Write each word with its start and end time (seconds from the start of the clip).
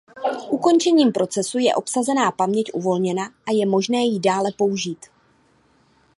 Ukončením 0.49 1.11
procesu 1.11 1.57
je 1.57 1.75
obsazená 1.75 2.31
paměť 2.31 2.73
uvolněna 2.73 3.23
a 3.45 3.51
je 3.51 3.65
možné 3.65 3.97
ji 4.05 4.19
dále 4.19 4.51
použít. 4.57 5.05